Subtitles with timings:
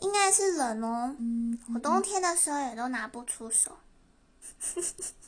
[0.00, 1.14] 应该是冷哦，
[1.74, 3.76] 我冬天的时候也都拿不出手。